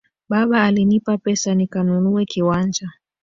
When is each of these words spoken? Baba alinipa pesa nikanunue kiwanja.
Baba 0.29 0.63
alinipa 0.63 1.17
pesa 1.17 1.55
nikanunue 1.55 2.25
kiwanja. 2.25 2.87